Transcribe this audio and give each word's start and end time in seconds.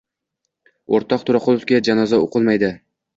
—O’rtoq 0.99 1.25
To‘raqulovga 1.27 1.81
janoza 1.89 2.19
o‘qilmaydi! 2.25 2.71